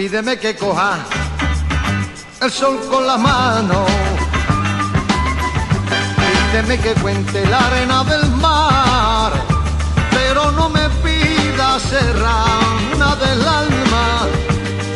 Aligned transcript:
pídeme 0.00 0.38
que 0.38 0.56
coja 0.56 0.98
el 2.40 2.50
sol 2.50 2.80
con 2.90 3.06
las 3.06 3.18
manos. 3.18 3.86
Pídeme 6.24 6.78
que 6.78 6.94
cuente 7.02 7.46
la 7.46 7.58
arena 7.58 8.02
del 8.04 8.26
mar, 8.36 9.30
pero 10.10 10.52
no 10.52 10.70
me 10.70 10.88
pida 11.04 11.78
serrana 11.78 13.14
del 13.24 13.46
alma, 13.46 14.06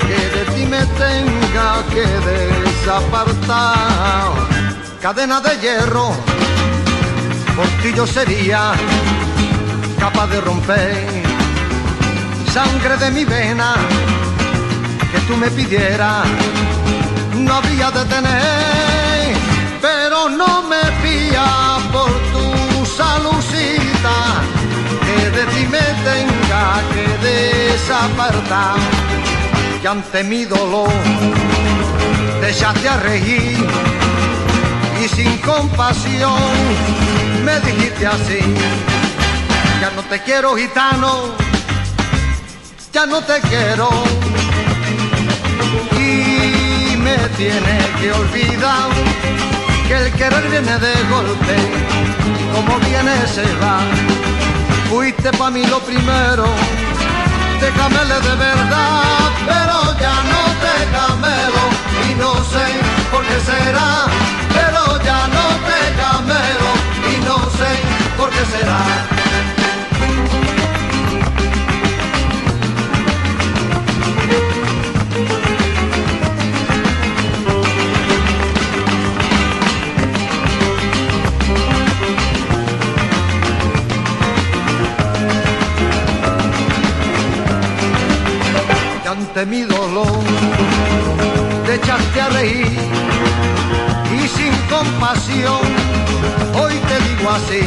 que 0.06 0.20
de 0.36 0.44
ti 0.54 0.64
me 0.74 0.82
tenga 1.02 1.68
que 1.92 2.06
desapartar. 2.30 4.30
Cadena 5.02 5.38
de 5.42 5.58
hierro, 5.60 6.08
por 7.54 7.68
ti 7.82 7.92
yo 7.94 8.06
sería 8.06 8.72
capaz 10.00 10.28
de 10.28 10.40
romper 10.40 11.24
sangre 12.54 12.96
de 12.96 13.10
mi 13.10 13.26
vena 13.26 13.74
que 15.14 15.20
tú 15.28 15.36
me 15.36 15.48
pidieras 15.50 16.26
no 17.36 17.54
había 17.54 17.90
de 17.92 18.04
tener 18.06 19.36
pero 19.80 20.28
no 20.28 20.62
me 20.62 20.82
pía 21.02 21.78
por 21.92 22.10
tu 22.32 22.84
salucita 22.84 24.16
que 25.06 25.30
de 25.30 25.44
ti 25.52 25.66
me 25.68 25.86
tenga 26.08 26.66
que 26.92 27.06
desapartar 27.28 28.76
que 29.80 29.86
ante 29.86 30.24
mi 30.24 30.44
dolor 30.46 30.90
te 32.40 32.88
a 32.88 32.96
reír 32.96 33.64
y 35.00 35.08
sin 35.08 35.38
compasión 35.38 36.42
me 37.44 37.60
dijiste 37.60 38.04
así 38.04 38.40
ya 39.80 39.90
no 39.94 40.02
te 40.02 40.20
quiero 40.22 40.56
gitano 40.56 41.36
ya 42.92 43.06
no 43.06 43.20
te 43.20 43.40
quiero 43.42 44.23
tiene 47.36 47.78
que 48.00 48.12
olvidar 48.12 48.90
que 49.88 49.94
el 49.94 50.12
querer 50.12 50.48
viene 50.50 50.78
de 50.78 50.94
golpe 51.10 51.56
como 52.54 52.78
viene 52.80 53.26
se 53.26 53.44
va. 53.62 53.80
Fuiste 54.88 55.30
para 55.32 55.50
mí 55.50 55.64
lo 55.66 55.80
primero 55.80 56.46
déjamele 57.60 58.14
de 58.28 58.36
verdad 58.36 59.30
pero 59.46 59.76
ya 60.02 60.16
no 60.32 60.42
te 60.62 60.74
camelo 60.96 61.64
y 62.06 62.14
no 62.22 62.32
sé 62.52 62.66
por 63.10 63.22
qué 63.24 63.38
será 63.40 64.04
hoy 96.54 96.74
te 96.74 97.00
digo 97.08 97.30
así 97.30 97.60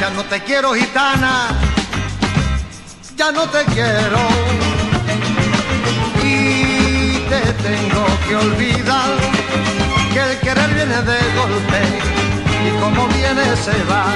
ya 0.00 0.10
no 0.10 0.22
te 0.24 0.42
quiero 0.42 0.74
gitana 0.74 1.48
ya 3.18 3.32
no 3.32 3.42
te 3.48 3.64
quiero. 3.64 4.20
Y 6.22 7.18
te 7.28 7.40
tengo 7.64 8.06
que 8.28 8.36
olvidar 8.36 9.10
que 10.12 10.20
el 10.20 10.38
querer 10.38 10.70
viene 10.74 11.02
de 11.02 11.18
golpe 11.38 11.80
y 12.64 12.80
como 12.80 13.08
viene 13.08 13.44
se 13.56 13.76
va. 13.90 14.06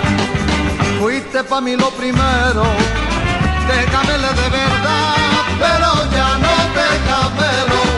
Fuiste 1.01 1.43
para 1.43 1.61
mí 1.63 1.75
lo 1.77 1.91
primero 1.91 2.65
déjamele 3.67 4.29
de 4.29 4.49
verdad 4.49 5.15
pero 5.59 6.11
ya 6.11 6.39
no 6.45 6.55
te 6.77 6.87
camelo 7.09 7.92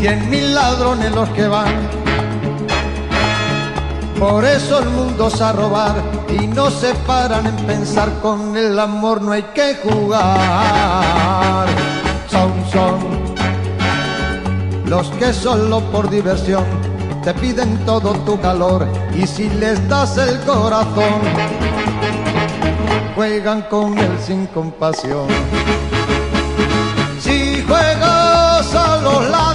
cien 0.00 0.30
mil 0.30 0.54
ladrones 0.54 1.12
los 1.12 1.28
que 1.30 1.46
van. 1.46 1.74
Por 4.18 4.44
eso 4.46 4.78
el 4.78 4.88
mundo 4.88 5.28
es 5.28 5.40
a 5.42 5.52
robar 5.52 6.02
y 6.28 6.46
no 6.46 6.70
se 6.70 6.94
paran 7.06 7.46
en 7.46 7.56
pensar 7.66 8.08
con 8.22 8.56
el 8.56 8.78
amor 8.78 9.20
no 9.20 9.32
hay 9.32 9.42
que 9.54 9.76
jugar. 9.82 11.66
Son, 12.30 12.50
son 12.72 12.98
los 14.86 15.10
que 15.18 15.34
solo 15.34 15.80
por 15.92 16.08
diversión 16.08 16.64
te 17.22 17.34
piden 17.34 17.76
todo 17.84 18.14
tu 18.24 18.40
calor 18.40 18.86
y 19.14 19.26
si 19.26 19.50
les 19.50 19.86
das 19.86 20.16
el 20.16 20.40
corazón 20.40 21.20
juegan 23.14 23.62
con 23.62 23.98
él 23.98 24.18
sin 24.26 24.46
compasión. 24.46 25.28
Si 27.20 27.62
juegas 27.68 28.74
a 28.74 28.96
los 29.02 29.28
ladrones, 29.28 29.49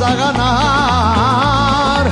a 0.00 0.14
ganar. 0.14 2.04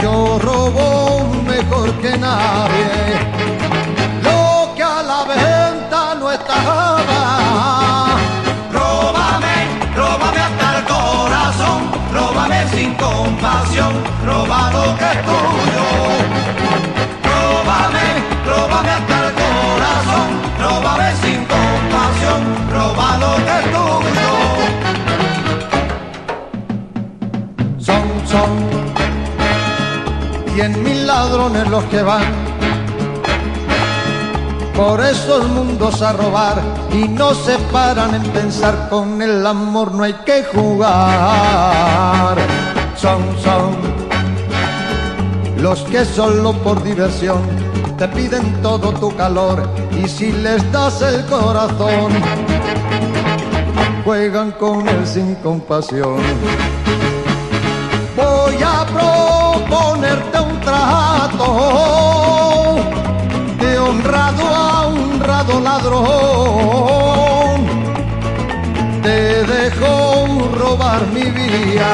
Yo 0.00 0.38
robo 0.38 1.26
mejor 1.46 1.92
que 2.00 2.16
nadie, 2.16 3.18
lo 4.22 4.72
que 4.76 4.82
a 4.82 5.02
la 5.02 5.24
venta 5.24 6.14
no 6.14 6.30
estaba. 6.30 7.20
Róbame, 8.72 9.56
róbame 9.96 10.40
hasta 10.40 10.78
el 10.78 10.84
corazón, 10.84 11.80
róbame 12.14 12.68
sin 12.68 12.94
compasión, 12.94 13.92
roba 14.24 14.70
lo 14.72 14.96
que 14.96 15.04
es 15.04 15.24
tuyo. 15.24 16.57
Ladrones 31.48 31.70
los 31.70 31.84
que 31.84 32.02
van. 32.02 32.24
Por 34.74 35.00
eso 35.00 35.42
el 35.42 35.48
mundo 35.48 35.88
es 35.88 36.02
a 36.02 36.12
robar 36.12 36.62
y 36.92 37.08
no 37.08 37.34
se 37.34 37.58
paran 37.72 38.14
en 38.14 38.22
pensar 38.30 38.88
con 38.88 39.20
el 39.20 39.44
amor 39.44 39.92
no 39.92 40.04
hay 40.04 40.12
que 40.24 40.44
jugar. 40.44 42.36
Son, 42.96 43.20
son 43.42 43.76
los 45.60 45.80
que 45.82 46.04
solo 46.04 46.52
por 46.52 46.82
diversión 46.82 47.40
te 47.96 48.06
piden 48.08 48.62
todo 48.62 48.92
tu 48.92 49.14
calor 49.16 49.68
y 50.00 50.08
si 50.08 50.30
les 50.30 50.70
das 50.70 51.02
el 51.02 51.24
corazón 51.26 52.12
juegan 54.04 54.52
con 54.52 54.88
él 54.88 55.06
sin 55.06 55.34
compasión. 55.36 56.18
Voy 58.16 58.56
a 58.64 58.86
proponerte 58.86 60.40
un 60.40 60.47
de 63.58 63.78
honrado 63.78 64.44
a 64.54 64.86
honrado 64.86 65.60
ladrón. 65.60 67.58
Te 69.02 69.44
dejo 69.44 70.50
robar 70.58 71.06
mi 71.14 71.24
vida, 71.40 71.90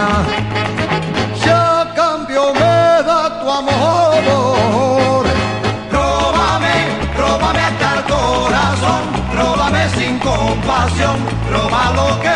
si 1.40 1.48
a 1.48 1.92
cambio 1.94 2.52
me 2.54 3.02
da 3.08 3.40
tu 3.40 3.46
amor. 3.60 5.24
Róbame, 5.92 6.76
róbame 7.16 7.60
hasta 7.68 7.88
el 7.96 8.02
corazón, 8.14 9.02
róbame 9.40 9.88
sin 9.90 10.18
compasión, 10.18 11.16
roba 11.52 11.92
lo 11.98 12.08
que 12.22 12.33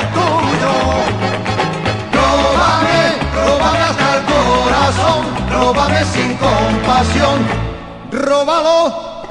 sin 6.12 6.36
compasión. 6.36 7.38
Róbalo, 8.10 9.22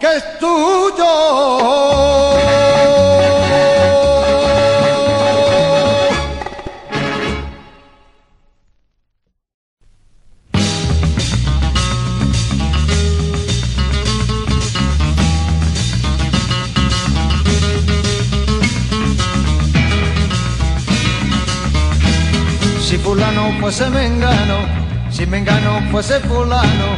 que 0.00 0.06
es 0.16 0.38
tuyo. 0.38 1.12
Si 22.80 22.98
fulano 22.98 23.52
fuese 23.60 23.90
mengano, 23.90 24.85
si 25.16 25.24
mengano 25.24 25.80
fuese 25.90 26.20
fulano, 26.20 26.88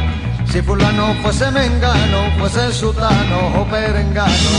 si 0.43 0.61
fulano 0.61 1.15
fuese 1.21 1.49
mengano, 1.51 2.29
fuese 2.37 2.69
sutano 2.73 3.61
o 3.61 3.63
perengano. 3.63 4.51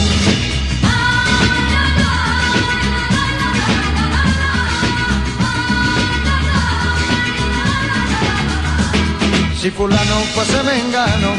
Si 9.61 9.71
fulano 9.71 10.15
fuese 10.33 10.63
mengano, 10.63 11.35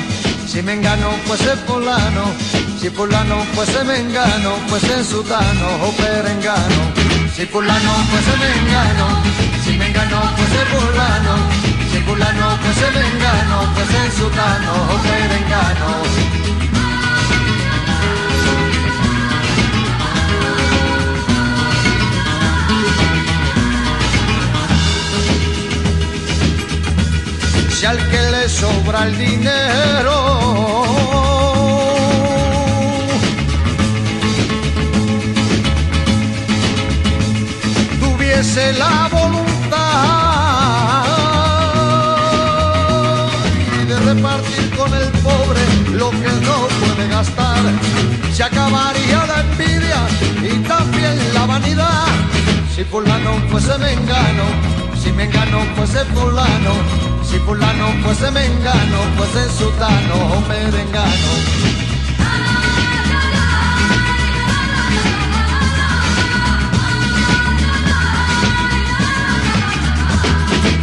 si 0.46 0.62
mengano 0.62 1.10
fuese 1.26 1.56
fulano, 1.66 2.36
si 2.78 2.90
fulano 2.92 3.38
fuese 3.54 3.84
mengano, 3.84 4.52
fuese 4.68 5.04
sutano 5.04 5.68
o 5.88 5.92
perengano. 5.94 6.82
Si 7.34 7.48
fulano 7.48 7.92
fuese 8.12 8.36
mengano, 8.38 9.08
si 9.64 9.72
mengano 9.76 10.22
fuese 10.36 10.66
fulano, 10.70 11.71
fulano 12.06 12.58
fuese 12.62 12.88
mengano, 12.92 13.56
fuese 13.74 14.12
sutano 14.18 14.72
o 14.94 14.98
perengano. 15.06 15.90
Si 27.70 27.86
al 27.86 27.98
que 28.10 28.22
le 28.32 28.48
sobra 28.48 29.06
el 29.06 29.18
dinero 29.18 30.18
tuviese 38.00 38.74
la 38.74 39.08
voluntad 39.10 39.21
lo 45.94 46.10
que 46.12 46.32
no 46.48 46.68
puede 46.80 47.08
gastar, 47.10 47.62
se 48.34 48.44
acabaría 48.44 49.26
la 49.26 49.42
envidia 49.42 50.02
y 50.44 50.58
también 50.68 51.34
la 51.34 51.46
vanidad. 51.46 52.08
Si 52.74 52.84
fulano 52.86 53.34
fuese 53.50 53.78
mengano, 53.78 54.46
si 55.02 55.12
mengano 55.12 55.60
fuese 55.76 56.04
fulano, 56.06 56.74
si 57.24 57.38
fulano 57.40 57.88
fuese 58.04 58.32
mengano, 58.32 58.98
fuese 59.18 59.50
sutano 59.58 60.16
o 60.36 60.42
merengano. 60.48 61.32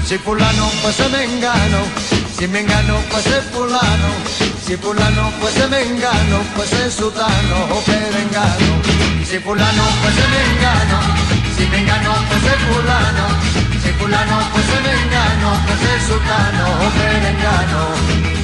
Si 0.05 0.17
fulano 0.19 0.65
fuese 0.81 1.09
mengano, 1.11 1.81
si 2.39 2.47
mengano 2.47 2.99
fuese 3.09 3.41
fulano, 3.51 4.11
si 4.65 4.77
fulano 4.77 5.33
fuese 5.41 5.67
mengano, 5.67 6.39
fuese 6.55 6.89
sutano 6.89 7.57
o 7.69 7.83
perengano. 7.83 8.81
Si 9.25 9.39
fulano 9.41 9.83
fuese 10.01 10.25
mengano, 10.35 10.99
si 11.57 11.67
mengano 11.67 12.15
fuese 12.29 12.57
fulano, 12.67 13.27
si 13.83 13.91
fulano 13.99 14.37
fuese 14.53 14.79
mengano, 14.87 15.49
fuese 15.67 16.01
sutano 16.07 16.65
o 16.87 16.91
perengano. 16.97 18.38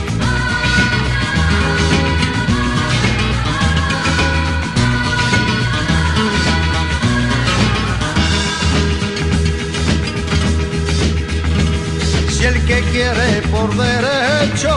Que 12.74 12.82
quiere 12.90 13.42
por 13.52 13.70
derecho 13.76 14.74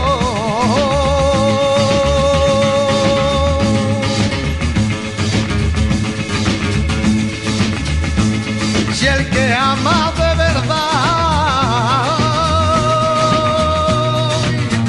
Si 8.94 9.08
el 9.08 9.30
que 9.30 9.54
ama 9.54 10.14
de 10.16 10.36
verdad 10.46 10.98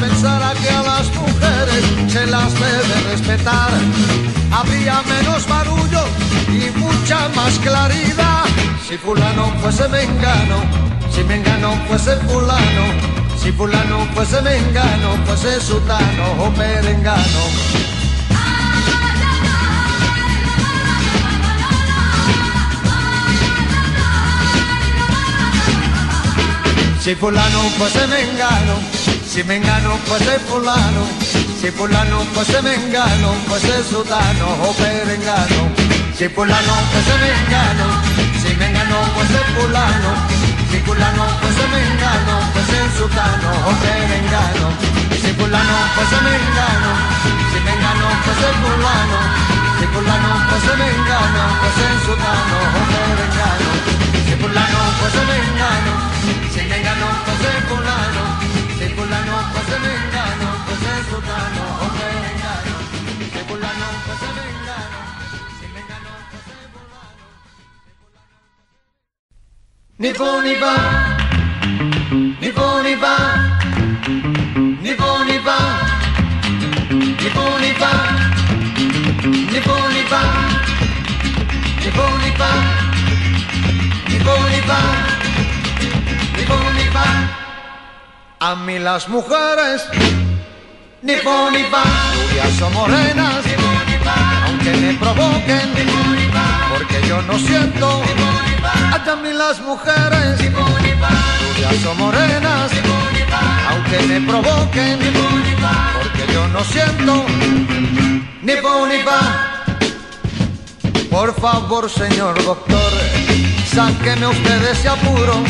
pensara 0.01 0.53
que 0.63 0.71
a 0.71 0.83
las 0.83 1.07
mujeres 1.15 1.85
se 2.13 2.27
las 2.27 2.53
debe 2.55 2.95
respetar, 3.11 3.71
habría 4.51 5.03
menos 5.03 5.47
barullo 5.49 6.05
y 6.49 6.71
mucha 6.79 7.29
más 7.37 7.59
claridad. 7.61 8.38
Si 8.89 8.97
fulano 8.97 9.53
fuese 9.61 9.87
mengano, 9.89 10.63
si 11.11 11.23
mengano 11.23 11.77
fuese 11.87 12.17
fulano, 12.27 12.85
si 13.37 13.53
fulano 13.53 14.07
fuese 14.15 14.41
mengano, 14.41 15.11
fuese 15.27 15.61
sutano 15.61 16.25
o 16.43 16.51
perengano. 16.53 17.43
Si 26.99 27.15
fulano 27.15 27.61
fuese 27.77 28.07
mengano, 28.07 28.81
si 29.27 29.43
mengano 29.43 29.99
fuese 30.07 30.39
fulano, 30.47 31.07
si 31.61 31.71
fulano 31.71 32.21
fuese 32.33 32.63
mengano, 32.63 33.35
fuese 33.49 33.85
sutano 33.85 34.47
o 34.63 34.73
perengano. 34.73 35.89
Si 36.15 36.27
fulano 36.31 36.73
fuese 36.91 37.17
mengano, 37.19 37.87
mengano 38.59 38.97
fuese 39.15 39.41
fulano, 39.55 40.11
si 40.71 40.79
fulano 40.81 41.25
fuese 41.41 41.67
mengano, 41.75 42.35
fuese 42.53 42.79
sutano 42.97 43.51
o 43.71 43.73
perengano. 43.83 44.67
Si 45.23 45.31
fulano 45.39 45.77
fuese 45.95 46.19
mengano, 46.27 46.91
si 47.51 47.59
mengano 47.67 48.07
fuese 48.25 48.49
fulano, 48.61 49.19
si 49.79 49.87
fulano 49.93 50.31
fuese 50.49 50.75
mengano, 50.83 51.43
fuese 51.61 51.87
sutano 52.05 52.59
o 52.79 52.83
perengano. 52.93 53.71
Si 54.27 54.35
fulano 54.41 54.79
fuese 54.99 55.23
mengano, 55.31 55.93
si 56.53 56.61
mengano 56.71 57.07
fuese 57.25 57.51
fulano, 57.69 58.23
A 88.41 88.55
mí 88.55 88.79
las 88.79 89.09
mujeres 89.09 89.89
ni 91.03 91.17
fu 91.17 91.51
ni 91.51 91.65
o 92.63 92.71
morenas, 92.71 93.45
ni 93.45 93.55
fu 93.63 93.71
ni 93.89 93.97
aunque 94.47 94.71
me 94.81 94.95
provoquen, 94.95 95.75
ni 95.75 95.83
fu 95.91 96.11
ni 96.15 96.28
porque 96.71 97.07
yo 97.07 97.23
no 97.23 97.39
siento, 97.39 98.03
a 98.93 99.17
mí 99.17 99.33
las 99.33 99.61
mujeres, 99.61 100.39
rubias 100.53 101.87
o 101.87 101.95
morenas, 101.95 102.71
aunque 103.71 103.99
me 104.07 104.21
provoquen, 104.21 104.99
porque 104.99 106.33
yo 106.33 106.47
no 106.49 106.63
siento, 106.65 107.25
ni 108.43 108.55
va. 109.03 109.55
Por 111.11 111.35
favor, 111.41 111.89
señor 111.89 112.43
doctor, 112.45 112.93
sáqueme 113.75 114.27
usted 114.27 114.61
de 114.61 114.73
ese 114.73 114.89
apuro, 114.89 115.43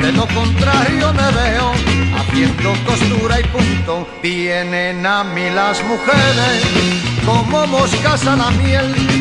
de 0.00 0.12
lo 0.12 0.26
contrario 0.28 1.12
me 1.12 1.30
veo 1.32 1.72
haciendo 2.16 2.72
costura 2.86 3.40
y 3.40 3.44
punto. 3.44 4.08
Vienen 4.22 5.04
a 5.06 5.24
mí 5.24 5.50
las 5.50 5.82
mujeres 5.84 6.62
como 7.24 7.66
moscas 7.66 8.26
a 8.26 8.36
la 8.36 8.50
miel 8.50 9.13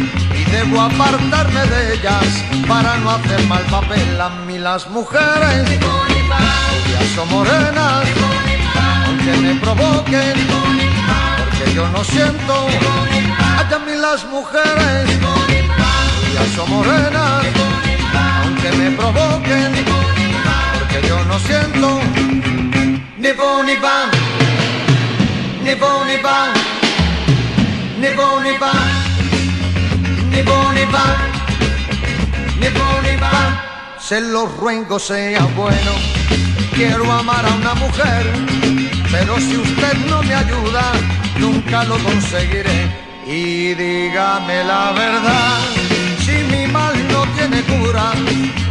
debo 0.54 0.82
apartarme 0.82 1.66
de 1.66 1.96
ellas 1.96 2.30
para 2.68 2.98
no 2.98 3.12
hacer 3.12 3.42
mal 3.48 3.64
papel. 3.64 4.22
A 4.22 4.30
mí 4.46 4.58
las 4.60 4.88
mujeres, 4.90 5.64
rubias 5.86 7.18
o 7.22 7.26
morenas, 7.26 8.06
aunque 9.06 9.32
me 9.44 9.54
provoquen, 9.56 10.36
porque 11.40 11.74
yo 11.74 11.88
no 11.90 12.04
siento. 12.04 12.56
Allá 13.60 13.76
a 13.76 13.86
mí 13.86 13.96
las 14.08 14.22
mujeres, 14.36 15.06
ya 16.34 16.44
son 16.56 16.70
morenas, 16.70 17.44
aunque 18.44 18.70
me 18.80 18.92
provoquen, 18.92 19.72
porque 20.78 21.08
yo 21.08 21.18
no 21.26 21.40
siento. 21.40 21.88
Ni 23.18 23.32
bo 23.32 23.64
ni 23.64 23.76
bam, 23.78 24.10
ni 25.64 25.74
bo 25.76 26.06
ni 26.06 26.18
bam, 26.26 26.50
ni 28.02 28.10
bo 28.18 28.42
ni 28.42 28.54
bam, 28.58 29.03
ni 30.34 30.42
bo 30.42 30.58
ni 30.74 30.86
bam, 30.94 31.20
ni 32.60 32.70
bo 32.78 32.88
ni 33.06 33.16
bam. 33.24 33.52
Se 34.00 34.20
lo 34.20 34.46
ruego 34.60 35.00
sea 35.00 35.44
bueno, 35.56 35.94
quiero 36.76 37.12
amar 37.12 37.46
a 37.46 37.54
una 37.62 37.74
mujer, 37.76 38.24
pero 39.12 39.40
si 39.40 39.56
usted 39.58 39.96
no 40.10 40.24
me 40.24 40.34
ayuda, 40.34 40.86
nunca 41.40 41.84
lo 41.86 41.98
conseguiré. 42.00 42.80
Y 43.26 43.74
dígame 43.76 44.64
la 44.66 44.92
verdad, 44.92 45.60
si 46.26 46.36
mi 46.52 46.68
mal 46.68 46.96
no 47.14 47.22
tiene 47.36 47.62
cura, 47.64 48.12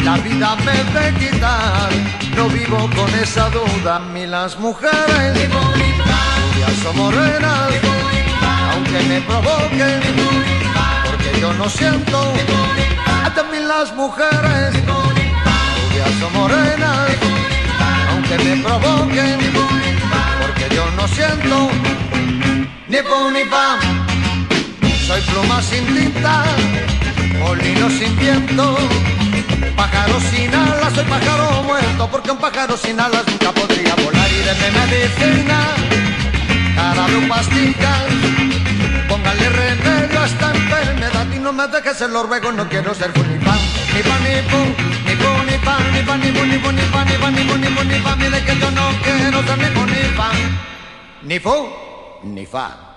la 0.04 0.16
vida 0.18 0.56
me 0.66 0.76
debe 0.92 1.18
quitar. 1.18 1.90
No 2.36 2.48
vivo 2.48 2.90
con 2.96 3.10
esa 3.14 3.48
duda, 3.50 4.00
ni 4.12 4.26
las 4.26 4.58
mujeres, 4.58 5.32
rubias 5.52 6.86
o 6.88 6.92
morenas, 6.94 7.72
aunque 8.72 9.00
me 9.08 9.20
provoquen, 9.22 10.51
yo 11.40 11.52
no 11.54 11.68
siento. 11.68 12.32
También 13.34 13.66
las 13.66 13.94
mujeres, 13.94 14.74
rubias 14.86 16.22
o 16.22 16.30
morenas, 16.38 17.10
aunque 18.10 18.36
me 18.44 18.62
provoquen, 18.62 19.38
porque 20.40 20.74
yo 20.74 20.84
no 20.96 21.08
siento. 21.08 21.70
Ni 22.88 22.98
pum 22.98 23.32
ni 23.32 23.44
pam, 23.44 23.78
soy 25.06 25.20
pluma 25.22 25.62
sin 25.62 25.86
tinta, 25.94 26.44
molino 27.38 27.88
sin 27.88 28.14
viento, 28.18 28.76
pájaro 29.76 30.20
sin 30.30 30.54
alas, 30.54 30.92
soy 30.94 31.04
pájaro 31.04 31.62
muerto, 31.62 32.08
porque 32.10 32.32
un 32.32 32.38
pájaro 32.38 32.76
sin 32.76 33.00
alas 33.00 33.24
nunca 33.26 33.50
podría 33.52 33.94
volar 33.94 34.30
y 34.30 34.42
de 34.44 34.54
medicina, 34.78 35.58
cada 36.76 37.06
un 37.06 37.28
pastillas, 37.28 38.02
póngale 39.32 39.48
remedio 39.48 40.20
a 40.20 40.26
esta 40.26 40.50
enfermedad 40.50 41.26
y 41.34 41.38
no 41.38 41.52
me 41.52 41.66
dejes 41.68 42.00
el 42.00 42.12
ruego, 42.12 42.52
no 42.52 42.68
quiero 42.68 42.94
ser 42.94 43.08
ni 43.08 43.38
pan, 43.38 43.58
ni 43.94 44.02
pan 44.02 44.22
ni 44.22 44.50
pum, 44.50 44.68
ni 45.06 45.16
pum 45.16 45.46
ni 45.46 45.58
pan, 45.58 45.92
ni 45.92 46.02
pan 46.02 46.20
ni 46.20 46.32
pum, 46.32 46.48
ni 46.48 46.58
pum 46.58 46.74
ni 46.74 46.82
pan, 46.82 47.06
ni 47.06 47.16
pan 47.18 47.34
ni 47.34 47.44
pum, 47.44 47.60
ni 47.60 47.68
pum 47.68 47.88
ni 47.88 48.00
pan, 48.00 48.18
que 48.18 48.58
yo 48.58 48.70
no 48.70 48.90
quiero 49.02 49.42
ser 49.42 49.58
ni 49.58 49.70
pum 49.74 49.86
ni 49.86 50.16
pan, 50.16 50.36
ni 51.22 51.38
fu, 51.38 51.68
ni 52.24 52.46
fa. 52.46 52.91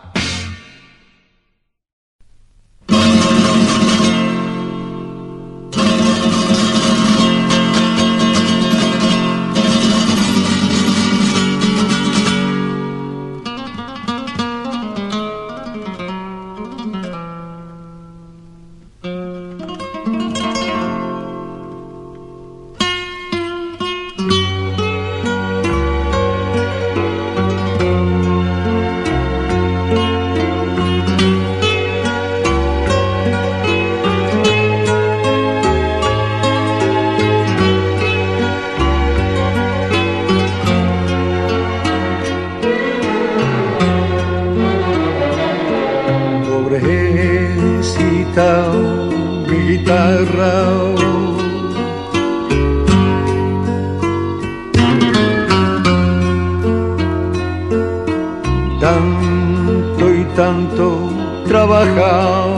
Tanto 58.79 60.13
y 60.13 60.23
tanto 60.35 61.09
trabajar. 61.47 62.49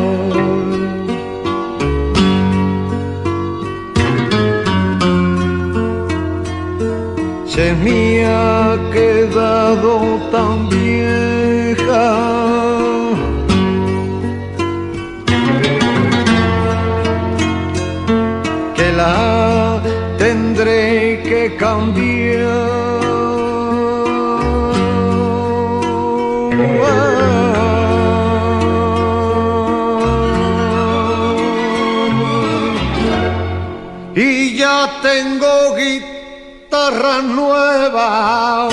Se 7.45 7.73
me 7.75 8.25
ha 8.25 8.77
quedado 8.91 10.19
tan 10.31 10.67
vieja. 10.69 12.36
La 18.93 19.81
tendré 20.17 21.21
que 21.23 21.55
cambiar. 21.55 22.87
Y 34.15 34.57
ya 34.57 34.89
tengo 35.01 35.75
guitarra 35.75 37.21
nueva. 37.21 38.69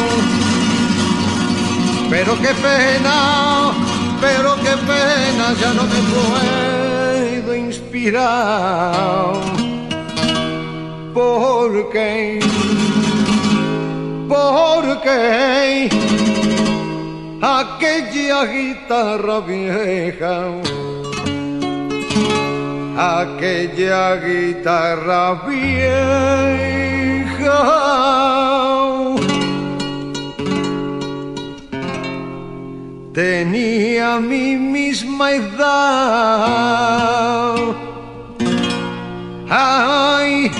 Pero 2.09 2.39
qué 2.41 2.55
pena, 2.55 3.73
pero 4.21 4.55
qué 4.57 4.77
pena, 4.87 5.53
ya 5.61 5.75
no 5.75 5.83
me 5.83 6.01
puedo 6.13 7.55
inspirar. 7.55 9.35
Porque, 11.15 12.41
porque 14.29 15.89
aquella 17.41 18.45
guitarra 18.47 19.41
vieja, 19.41 20.37
aquella 22.99 24.17
guitarra 24.17 25.35
vieja. 25.47 27.05
tenía 33.15 34.19
mi 34.19 34.57
misma 34.57 35.31
edad. 35.31 35.65
Ay, 39.49 40.51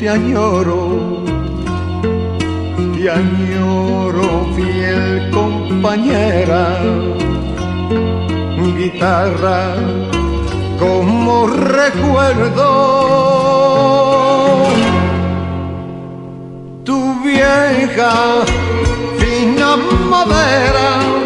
te 0.00 0.08
añoro, 0.08 1.22
te 2.94 3.10
añoro, 3.10 4.46
fiel 4.56 5.30
compañera, 5.30 6.78
guitarra, 8.78 9.74
como 10.78 11.46
recuerdo. 11.48 12.66
Tu 16.82 16.98
vieja 17.22 18.12
fina 19.18 19.76
madera 20.08 21.19